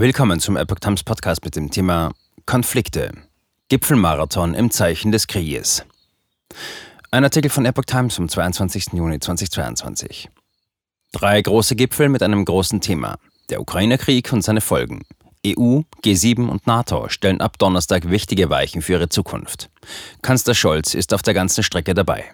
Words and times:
Willkommen 0.00 0.38
zum 0.38 0.56
Epoch 0.56 0.78
Times 0.78 1.02
Podcast 1.02 1.44
mit 1.44 1.56
dem 1.56 1.72
Thema 1.72 2.12
Konflikte. 2.46 3.10
Gipfelmarathon 3.68 4.54
im 4.54 4.70
Zeichen 4.70 5.10
des 5.10 5.26
Krieges. 5.26 5.84
Ein 7.10 7.24
Artikel 7.24 7.50
von 7.50 7.66
Epoch 7.66 7.84
Times 7.84 8.14
vom 8.14 8.28
22. 8.28 8.92
Juni 8.92 9.18
2022. 9.18 10.30
Drei 11.10 11.42
große 11.42 11.74
Gipfel 11.74 12.10
mit 12.10 12.22
einem 12.22 12.44
großen 12.44 12.80
Thema. 12.80 13.18
Der 13.50 13.60
Ukraine-Krieg 13.60 14.32
und 14.32 14.42
seine 14.42 14.60
Folgen. 14.60 15.02
EU, 15.44 15.80
G7 16.04 16.46
und 16.46 16.68
NATO 16.68 17.08
stellen 17.08 17.40
ab 17.40 17.58
Donnerstag 17.58 18.08
wichtige 18.08 18.50
Weichen 18.50 18.82
für 18.82 18.92
ihre 18.92 19.08
Zukunft. 19.08 19.68
Kanzler 20.22 20.54
Scholz 20.54 20.94
ist 20.94 21.12
auf 21.12 21.22
der 21.22 21.34
ganzen 21.34 21.64
Strecke 21.64 21.94
dabei. 21.94 22.24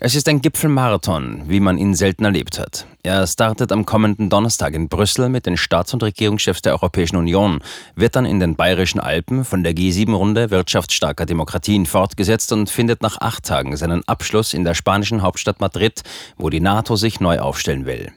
Es 0.00 0.14
ist 0.14 0.28
ein 0.28 0.40
Gipfelmarathon, 0.40 1.42
wie 1.48 1.58
man 1.58 1.76
ihn 1.76 1.92
selten 1.92 2.24
erlebt 2.24 2.60
hat. 2.60 2.86
Er 3.02 3.26
startet 3.26 3.72
am 3.72 3.84
kommenden 3.84 4.30
Donnerstag 4.30 4.74
in 4.74 4.88
Brüssel 4.88 5.28
mit 5.28 5.44
den 5.44 5.56
Staats- 5.56 5.92
und 5.92 6.04
Regierungschefs 6.04 6.62
der 6.62 6.74
Europäischen 6.74 7.16
Union, 7.16 7.58
wird 7.96 8.14
dann 8.14 8.24
in 8.24 8.38
den 8.38 8.54
Bayerischen 8.54 9.00
Alpen 9.00 9.44
von 9.44 9.64
der 9.64 9.74
G7-Runde 9.74 10.52
wirtschaftsstarker 10.52 11.26
Demokratien 11.26 11.84
fortgesetzt 11.84 12.52
und 12.52 12.70
findet 12.70 13.02
nach 13.02 13.20
acht 13.20 13.44
Tagen 13.44 13.76
seinen 13.76 14.06
Abschluss 14.06 14.54
in 14.54 14.62
der 14.62 14.74
spanischen 14.74 15.22
Hauptstadt 15.22 15.60
Madrid, 15.60 16.02
wo 16.36 16.48
die 16.48 16.60
NATO 16.60 16.94
sich 16.94 17.18
neu 17.18 17.40
aufstellen 17.40 17.84
will. 17.84 18.12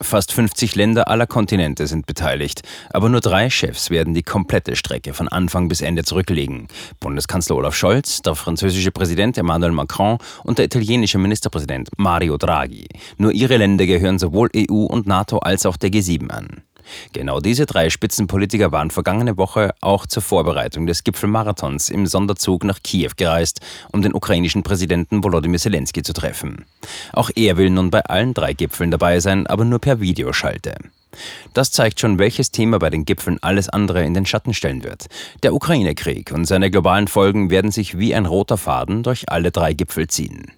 Fast 0.00 0.32
50 0.32 0.74
Länder 0.74 1.08
aller 1.08 1.26
Kontinente 1.26 1.86
sind 1.86 2.06
beteiligt, 2.06 2.62
aber 2.90 3.08
nur 3.08 3.20
drei 3.20 3.48
Chefs 3.48 3.90
werden 3.90 4.12
die 4.12 4.22
komplette 4.22 4.76
Strecke 4.76 5.14
von 5.14 5.28
Anfang 5.28 5.68
bis 5.68 5.80
Ende 5.80 6.04
zurücklegen. 6.04 6.68
Bundeskanzler 7.00 7.56
Olaf 7.56 7.74
Scholz, 7.74 8.20
der 8.20 8.34
französische 8.34 8.90
Präsident 8.90 9.38
Emmanuel 9.38 9.72
Macron 9.72 10.18
und 10.42 10.58
der 10.58 10.66
italienische 10.66 11.18
Ministerpräsident 11.18 11.88
Mario 11.96 12.36
Draghi. 12.36 12.86
Nur 13.16 13.32
ihre 13.32 13.56
Länder 13.56 13.86
gehören 13.86 14.18
sowohl 14.18 14.50
EU 14.56 14.84
und 14.84 15.06
NATO 15.06 15.38
als 15.38 15.64
auch 15.64 15.76
der 15.76 15.90
G7 15.90 16.28
an. 16.28 16.62
Genau 17.12 17.40
diese 17.40 17.66
drei 17.66 17.90
Spitzenpolitiker 17.90 18.72
waren 18.72 18.90
vergangene 18.90 19.36
Woche 19.36 19.74
auch 19.80 20.06
zur 20.06 20.22
Vorbereitung 20.22 20.86
des 20.86 21.04
Gipfelmarathons 21.04 21.90
im 21.90 22.06
Sonderzug 22.06 22.64
nach 22.64 22.82
Kiew 22.82 23.12
gereist, 23.16 23.60
um 23.92 24.02
den 24.02 24.14
ukrainischen 24.14 24.62
Präsidenten 24.62 25.22
Volodymyr 25.22 25.58
Zelensky 25.58 26.02
zu 26.02 26.12
treffen. 26.12 26.64
Auch 27.12 27.30
er 27.34 27.56
will 27.56 27.70
nun 27.70 27.90
bei 27.90 28.00
allen 28.04 28.34
drei 28.34 28.52
Gipfeln 28.52 28.90
dabei 28.90 29.20
sein, 29.20 29.46
aber 29.46 29.64
nur 29.64 29.78
per 29.78 30.00
Videoschalte. 30.00 30.74
Das 31.52 31.70
zeigt 31.70 32.00
schon, 32.00 32.18
welches 32.18 32.50
Thema 32.50 32.78
bei 32.78 32.90
den 32.90 33.04
Gipfeln 33.04 33.38
alles 33.40 33.68
andere 33.68 34.04
in 34.04 34.14
den 34.14 34.26
Schatten 34.26 34.54
stellen 34.54 34.82
wird. 34.84 35.06
Der 35.42 35.54
Ukraine-Krieg 35.54 36.32
und 36.32 36.44
seine 36.44 36.70
globalen 36.70 37.08
Folgen 37.08 37.50
werden 37.50 37.70
sich 37.70 37.98
wie 37.98 38.14
ein 38.14 38.26
roter 38.26 38.56
Faden 38.56 39.02
durch 39.02 39.28
alle 39.28 39.50
drei 39.50 39.74
Gipfel 39.74 40.08
ziehen. 40.08 40.52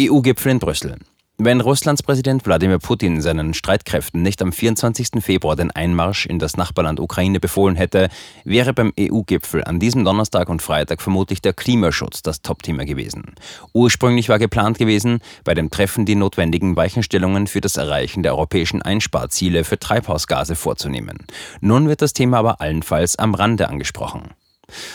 EU-Gipfel 0.00 0.52
in 0.52 0.58
Brüssel. 0.58 0.96
Wenn 1.42 1.62
Russlands 1.62 2.02
Präsident 2.02 2.44
Wladimir 2.44 2.78
Putin 2.78 3.22
seinen 3.22 3.54
Streitkräften 3.54 4.20
nicht 4.20 4.42
am 4.42 4.52
24. 4.52 5.22
Februar 5.22 5.56
den 5.56 5.70
Einmarsch 5.70 6.26
in 6.26 6.38
das 6.38 6.58
Nachbarland 6.58 7.00
Ukraine 7.00 7.40
befohlen 7.40 7.76
hätte, 7.76 8.10
wäre 8.44 8.74
beim 8.74 8.92
EU-Gipfel 9.00 9.64
an 9.64 9.80
diesem 9.80 10.04
Donnerstag 10.04 10.50
und 10.50 10.60
Freitag 10.60 11.00
vermutlich 11.00 11.40
der 11.40 11.54
Klimaschutz 11.54 12.20
das 12.20 12.42
Top-Thema 12.42 12.84
gewesen. 12.84 13.36
Ursprünglich 13.72 14.28
war 14.28 14.38
geplant 14.38 14.76
gewesen, 14.76 15.20
bei 15.42 15.54
dem 15.54 15.70
Treffen 15.70 16.04
die 16.04 16.14
notwendigen 16.14 16.76
Weichenstellungen 16.76 17.46
für 17.46 17.62
das 17.62 17.78
Erreichen 17.78 18.22
der 18.22 18.34
europäischen 18.34 18.82
Einsparziele 18.82 19.64
für 19.64 19.78
Treibhausgase 19.78 20.56
vorzunehmen. 20.56 21.20
Nun 21.62 21.88
wird 21.88 22.02
das 22.02 22.12
Thema 22.12 22.36
aber 22.36 22.60
allenfalls 22.60 23.16
am 23.16 23.32
Rande 23.32 23.70
angesprochen. 23.70 24.34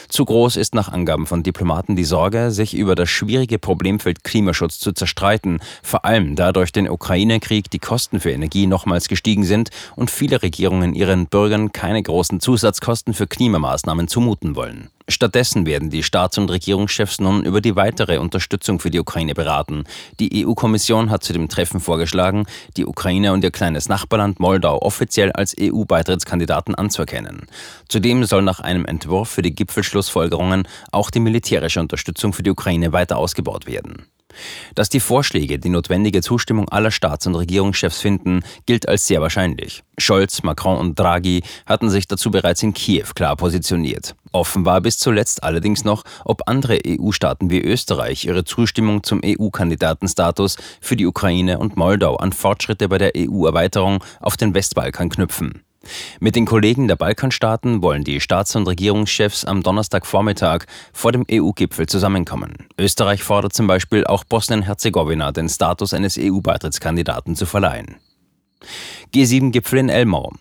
Zu 0.10 0.26
groß 0.26 0.58
ist 0.58 0.76
nach 0.76 0.90
Angaben 0.90 1.26
von 1.26 1.44
Diplomaten 1.44 1.96
die 1.96 2.04
Sorge, 2.04 2.52
sich 2.52 2.74
über 2.74 2.96
das 2.96 3.10
schwierige 3.10 3.60
Problemfeld 3.60 4.24
Klimaschutz 4.24 4.80
zu 4.80 4.92
zerstreiten, 4.92 5.60
vor 5.84 6.06
allem 6.06 6.36
da 6.36 6.52
durch 6.52 6.72
den 6.72 6.90
Ukraine-Krieg 6.90 7.70
die 7.70 7.80
Kosten 7.80 8.20
für 8.20 8.32
Energie 8.32 8.68
nochmals 8.68 9.08
gestiegen 9.08 9.44
sind 9.44 9.70
und 9.96 10.12
viele 10.12 10.42
Regierungen 10.42 10.94
ihren 10.94 11.28
Bürgern 11.28 11.72
keine 11.72 12.02
großen 12.02 12.40
Zusatzkosten 12.40 13.14
für 13.14 13.28
Klimamaßnahmen 13.28 14.08
zumuten 14.08 14.56
wollen. 14.56 14.90
Stattdessen 15.08 15.68
werden 15.68 15.92
die 15.92 16.02
Staats- 16.02 16.40
und 16.40 16.50
Regierungschefs 16.50 17.20
nun 17.20 17.46
über 17.46 17.62
die 17.62 17.76
weitere 17.76 18.18
Unterstützung 18.18 18.80
für 18.80 18.90
die 18.90 19.00
Ukraine 19.00 19.36
beraten. 19.36 19.84
Die 20.20 20.46
EU-Kommission 20.46 21.12
hat 21.12 21.24
zu 21.24 21.32
dem 21.32 21.48
Treffen 21.48 21.80
vorgeschlagen, 21.80 22.48
die 22.76 22.88
Ukraine 22.88 23.32
und 23.32 23.44
ihr 23.44 23.52
kleines 23.52 23.88
Nachbarland 23.88 24.40
Moldau 24.40 24.82
offiziell 24.82 25.32
als 25.32 25.56
EU-Beitrittskandidaten 25.60 26.74
anzuerkennen. 26.74 27.46
Zudem 27.88 28.24
soll 28.24 28.42
nach 28.42 28.62
einem 28.62 28.86
Entwurf 28.86 29.30
für 29.30 29.44
die 29.44 29.54
Gipfelschlussfolgerungen 29.54 30.68
auch 30.92 31.12
die 31.12 31.20
militärische 31.20 31.80
Unterstützung 31.80 32.34
für 32.34 32.44
die 32.44 32.52
Ukraine 32.52 32.92
weiter 32.92 33.18
ausgebaut 33.18 33.68
werden. 33.68 34.08
Dass 34.76 34.90
die 34.90 35.00
Vorschläge 35.00 35.60
die 35.60 35.70
notwendige 35.70 36.22
Zustimmung 36.22 36.70
aller 36.70 36.92
Staats- 36.92 37.28
und 37.28 37.36
Regierungschefs 37.36 38.02
finden, 38.02 38.42
gilt 38.66 38.88
als 38.88 39.08
sehr 39.08 39.22
wahrscheinlich. 39.22 39.84
Scholz, 39.98 40.44
Macron 40.44 40.78
und 40.78 41.00
Draghi 41.00 41.42
hatten 41.66 41.90
sich 41.90 42.08
dazu 42.08 42.32
bereits 42.32 42.64
in 42.64 42.74
Kiew 42.74 43.08
klar 43.16 43.36
positioniert. 43.36 44.16
Offen 44.32 44.66
war 44.66 44.82
bis 44.82 44.98
zuletzt 44.98 45.44
allerdings 45.44 45.86
noch, 45.86 46.04
ob 46.26 46.48
andere 46.48 46.80
EU-Staaten 46.86 47.50
wie 47.50 47.62
Österreich 47.62 48.26
ihre 48.26 48.44
Zustimmung 48.44 49.04
zum 49.04 49.22
EU-Kandidatenstatus 49.24 50.58
für 50.82 50.96
die 50.96 51.06
Ukraine 51.06 51.58
und 51.60 51.78
Moldau 51.78 52.18
an 52.18 52.34
Fortschritte 52.34 52.90
bei 52.90 52.98
der 52.98 53.14
EU-Erweiterung 53.16 54.04
auf 54.20 54.36
den 54.36 54.54
Westbalkan 54.54 55.10
knüpfen. 55.10 55.65
Mit 56.20 56.36
den 56.36 56.46
Kollegen 56.46 56.88
der 56.88 56.96
Balkanstaaten 56.96 57.82
wollen 57.82 58.04
die 58.04 58.20
Staats- 58.20 58.56
und 58.56 58.68
Regierungschefs 58.68 59.46
am 59.46 59.64
Donnerstagvormittag 59.64 60.66
vor 60.94 61.12
dem 61.12 61.26
EU-Gipfel 61.32 61.88
zusammenkommen. 61.88 62.68
Österreich 62.78 63.24
fordert 63.24 63.54
zum 63.54 63.68
Beispiel 63.68 64.06
auch 64.06 64.24
Bosnien-Herzegowina 64.24 65.32
den 65.32 65.50
Status 65.50 65.94
eines 65.94 66.18
EU-Beitrittskandidaten 66.20 67.36
zu 67.36 67.46
verleihen. 67.46 67.96
G7-Gipfel 69.14 69.80
in 69.80 69.90
Elmau. 69.90 70.32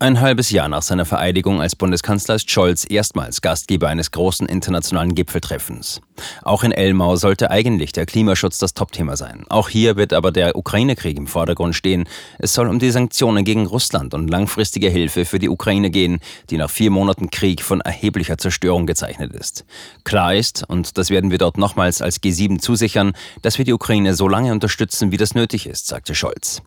Ein 0.00 0.20
halbes 0.20 0.52
Jahr 0.52 0.68
nach 0.68 0.82
seiner 0.82 1.04
Vereidigung 1.04 1.60
als 1.60 1.74
Bundeskanzler 1.74 2.36
ist 2.36 2.48
Scholz 2.48 2.86
erstmals 2.88 3.40
Gastgeber 3.40 3.88
eines 3.88 4.12
großen 4.12 4.46
internationalen 4.46 5.16
Gipfeltreffens. 5.16 6.00
Auch 6.44 6.62
in 6.62 6.70
Elmau 6.70 7.16
sollte 7.16 7.50
eigentlich 7.50 7.90
der 7.90 8.06
Klimaschutz 8.06 8.58
das 8.58 8.74
Topthema 8.74 9.16
sein. 9.16 9.44
Auch 9.48 9.68
hier 9.68 9.96
wird 9.96 10.12
aber 10.12 10.30
der 10.30 10.54
Ukraine-Krieg 10.54 11.18
im 11.18 11.26
Vordergrund 11.26 11.74
stehen. 11.74 12.08
Es 12.38 12.54
soll 12.54 12.68
um 12.68 12.78
die 12.78 12.92
Sanktionen 12.92 13.44
gegen 13.44 13.66
Russland 13.66 14.14
und 14.14 14.30
langfristige 14.30 14.88
Hilfe 14.88 15.24
für 15.24 15.40
die 15.40 15.48
Ukraine 15.48 15.90
gehen, 15.90 16.20
die 16.48 16.58
nach 16.58 16.70
vier 16.70 16.92
Monaten 16.92 17.30
Krieg 17.30 17.60
von 17.60 17.80
erheblicher 17.80 18.38
Zerstörung 18.38 18.86
gezeichnet 18.86 19.32
ist. 19.32 19.64
Klar 20.04 20.32
ist, 20.32 20.62
und 20.68 20.96
das 20.96 21.10
werden 21.10 21.32
wir 21.32 21.38
dort 21.38 21.58
nochmals 21.58 22.02
als 22.02 22.22
G7 22.22 22.60
zusichern, 22.60 23.14
dass 23.42 23.58
wir 23.58 23.64
die 23.64 23.72
Ukraine 23.72 24.14
so 24.14 24.28
lange 24.28 24.52
unterstützen, 24.52 25.10
wie 25.10 25.16
das 25.16 25.34
nötig 25.34 25.66
ist, 25.66 25.88
sagte 25.88 26.14
Scholz. 26.14 26.62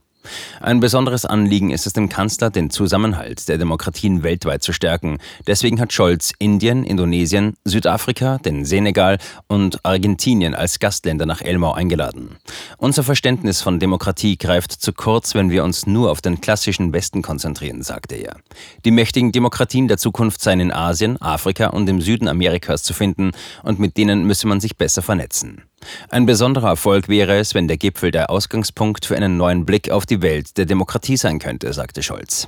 Ein 0.60 0.80
besonderes 0.80 1.26
Anliegen 1.26 1.72
ist 1.72 1.88
es 1.88 1.94
dem 1.94 2.10
Kanzler, 2.10 2.50
den 2.50 2.70
Zusammenhalt 2.70 3.48
der 3.48 3.58
Demokratien 3.58 4.24
weltweit 4.24 4.64
zu 4.64 4.74
stärken. 4.74 5.18
Deswegen 5.48 5.80
hat 5.80 5.94
Scholz 5.94 6.34
Indien, 6.40 6.84
Indonesien, 6.84 7.56
Südafrika, 7.66 8.38
den 8.38 8.66
Senegal 8.66 9.18
und 9.48 9.84
Argentinien 9.86 10.56
als 10.56 10.80
Gastländer 10.80 11.26
nach 11.26 11.42
Elmau 11.42 11.74
eingeladen. 11.74 12.38
Unser 12.78 13.04
Verständnis 13.04 13.62
von 13.62 13.80
Demokratie 13.80 14.38
greift 14.38 14.72
zu 14.72 14.94
kurz, 14.94 15.36
wenn 15.36 15.50
wir 15.50 15.64
uns 15.64 15.88
nur 15.88 16.12
auf 16.12 16.22
den 16.22 16.42
klassischen 16.42 16.94
Westen 16.94 17.22
konzentrieren, 17.22 17.82
sagte 17.82 18.16
er. 18.16 18.38
Die 18.86 18.92
mächtigen 18.92 19.32
Demokratien 19.32 19.88
der 19.88 19.98
Zukunft 19.98 20.42
seien 20.42 20.60
in 20.60 20.72
Asien, 20.72 21.22
Afrika 21.22 21.68
und 21.68 21.90
im 21.90 22.02
Süden 22.02 22.28
Amerikas 22.28 22.84
zu 22.84 22.94
finden 22.94 23.32
und 23.64 23.80
mit 23.80 23.98
denen 23.98 24.26
müsse 24.26 24.48
man 24.48 24.60
sich 24.60 24.78
besser 24.78 25.02
vernetzen. 25.02 25.64
Ein 26.10 26.26
besonderer 26.26 26.70
Erfolg 26.70 27.08
wäre 27.08 27.38
es, 27.38 27.54
wenn 27.54 27.68
der 27.68 27.78
Gipfel 27.78 28.12
der 28.12 28.30
Ausgangspunkt 28.30 29.06
für 29.06 29.16
einen 29.16 29.38
neuen 29.38 29.66
Blick 29.66 29.90
auf 29.90 30.06
die 30.06 30.22
Welt 30.22 30.58
der 30.58 30.66
Demokratie 30.66 31.18
sein 31.18 31.40
könnte, 31.40 31.74
sagte 31.74 32.04
Scholz. 32.04 32.48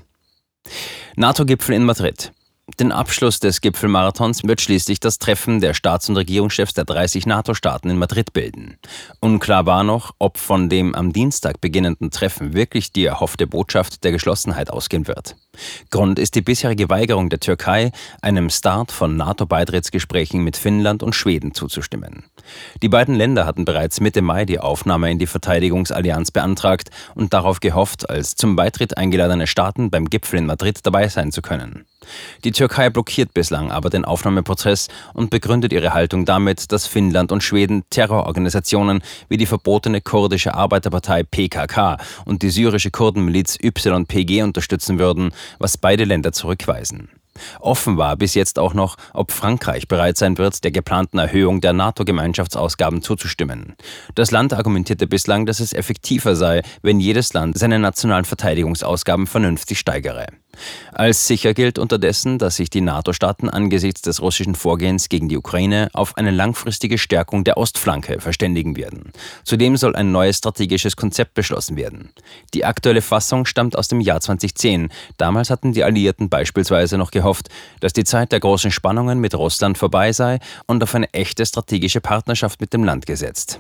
NATO-Gipfel 1.16 1.76
in 1.76 1.84
Madrid. 1.84 2.32
Den 2.80 2.94
Abschluss 2.94 3.40
des 3.40 3.60
Gipfelmarathons 3.60 4.46
wird 4.46 4.62
schließlich 4.62 5.02
das 5.02 5.20
Treffen 5.20 5.60
der 5.60 5.74
Staats- 5.74 6.08
und 6.08 6.16
Regierungschefs 6.16 6.74
der 6.74 6.86
30 6.86 7.26
NATO-Staaten 7.26 7.90
in 7.90 7.98
Madrid 7.98 8.32
bilden. 8.32 8.78
Unklar 9.20 9.66
war 9.66 9.84
noch, 9.84 10.16
ob 10.18 10.38
von 10.38 10.70
dem 10.70 10.96
am 10.96 11.12
Dienstag 11.12 11.60
beginnenden 11.60 12.10
Treffen 12.10 12.54
wirklich 12.54 12.94
die 12.94 13.04
erhoffte 13.04 13.48
Botschaft 13.48 14.06
der 14.06 14.14
Geschlossenheit 14.14 14.70
ausgehen 14.70 15.08
wird. 15.08 15.36
Grund 15.92 16.18
ist 16.18 16.36
die 16.36 16.42
bisherige 16.42 16.90
Weigerung 16.90 17.30
der 17.30 17.42
Türkei, 17.42 17.92
einem 18.22 18.50
Start 18.50 18.94
von 18.94 19.18
NATO-Beitrittsgesprächen 19.18 20.42
mit 20.42 20.56
Finnland 20.56 21.04
und 21.04 21.16
Schweden 21.16 21.54
zuzustimmen. 21.54 22.24
Die 22.82 22.90
beiden 22.90 23.16
Länder 23.16 23.46
hatten 23.46 23.66
bereits 23.66 24.00
Mitte 24.00 24.22
Mai 24.22 24.46
die 24.46 24.60
Aufnahme 24.60 25.12
in 25.12 25.20
die 25.20 25.28
Verteidigungsallianz 25.28 26.32
beantragt 26.32 26.92
und 27.14 27.34
darauf 27.34 27.60
gehofft, 27.60 28.10
als 28.10 28.36
zum 28.36 28.56
Beitritt 28.56 28.98
eingeladene 28.98 29.48
Staaten 29.48 29.92
beim 29.92 30.10
Gipfel 30.10 30.40
in 30.40 30.46
Madrid 30.46 30.80
dabei 30.84 31.10
sein 31.10 31.34
zu 31.34 31.42
können. 31.42 31.86
Die 32.44 32.52
Türkei 32.52 32.90
blockiert 32.90 33.34
bislang 33.34 33.72
aber 33.72 33.90
den 33.90 34.06
Aufnahmeprozess 34.06 34.88
und 35.14 35.30
begründet 35.30 35.74
ihre 35.74 35.94
Haltung 35.94 36.26
damit, 36.26 36.72
dass 36.72 36.88
Finnland 36.88 37.32
und 37.32 37.44
Schweden 37.44 37.84
Terrororganisationen 37.90 39.02
wie 39.30 39.38
die 39.38 39.46
verbotene 39.46 40.02
kurdische 40.02 40.54
Arbeiterpartei 40.54 41.24
PKK 41.24 41.98
und 42.26 42.42
die 42.42 42.50
syrische 42.50 42.92
Kurdenmiliz 42.92 43.58
YPG 43.62 44.44
unterstützen 44.44 45.00
würden, 45.00 45.32
was 45.60 45.78
beide 45.78 46.04
Länder 46.04 46.32
zurückweisen. 46.32 47.10
Offen 47.60 47.98
war 47.98 48.16
bis 48.16 48.36
jetzt 48.36 48.60
auch 48.60 48.74
noch, 48.74 48.96
ob 49.14 49.32
Frankreich 49.32 49.88
bereit 49.88 50.18
sein 50.18 50.38
wird, 50.38 50.64
der 50.64 50.72
geplanten 50.72 51.18
Erhöhung 51.18 51.62
der 51.62 51.74
NATO-Gemeinschaftsausgaben 51.74 53.02
zuzustimmen. 53.02 53.76
Das 54.16 54.32
Land 54.32 54.54
argumentierte 54.54 55.08
bislang, 55.08 55.46
dass 55.46 55.60
es 55.60 55.74
effektiver 55.74 56.36
sei, 56.36 56.62
wenn 56.82 57.00
jedes 57.00 57.34
Land 57.34 57.58
seine 57.58 57.80
nationalen 57.80 58.26
Verteidigungsausgaben 58.26 59.28
vernünftig 59.28 59.80
steigere. 59.80 60.28
Als 60.92 61.28
sicher 61.28 61.54
gilt 61.54 61.80
unterdessen, 61.80 62.38
dass 62.38 62.58
sich 62.58 62.70
die 62.70 62.82
NATO-Staaten 62.82 63.50
angesichts 63.50 64.02
des 64.02 64.22
russischen 64.22 64.56
Vorgehens 64.56 65.10
gegen 65.10 65.28
die 65.28 65.38
Ukraine 65.38 65.90
auf 65.94 66.18
eine 66.18 66.32
langfristige 66.32 66.98
Stärkung 66.98 67.44
der 67.44 67.58
Ostflanke 67.58 68.22
verständigen 68.22 68.76
werden. 68.76 69.12
Zudem 69.44 69.76
soll 69.78 69.96
ein 69.96 70.12
neues 70.12 70.38
strategisches 70.38 70.96
Konzept 70.96 71.34
beschlossen 71.34 71.78
werden. 71.78 72.12
Die 72.54 72.66
aktuelle 72.66 73.02
Fassung 73.02 73.46
stammt 73.46 73.78
aus 73.78 73.88
dem 73.88 74.02
Jahr 74.02 74.22
2010. 74.22 74.90
Damals 75.18 75.50
hatten 75.50 75.74
die 75.74 75.84
Alliierten 75.84 76.30
beispielsweise 76.30 76.98
noch 76.98 77.12
gehofft, 77.12 77.50
dass 77.80 77.94
die 77.94 78.04
Zeit 78.04 78.32
der 78.32 78.40
großen 78.40 78.72
Spannungen 78.72 79.20
mit 79.20 79.36
Russland 79.36 79.78
vorbei 79.78 80.14
sei 80.14 80.40
und 80.68 80.84
auf 80.84 80.94
eine 80.94 81.12
echte 81.14 81.46
strategische 81.46 82.02
Partnerschaft 82.02 82.62
mit 82.62 82.74
dem 82.74 82.84
Land 82.84 83.06
gesetzt. 83.06 83.60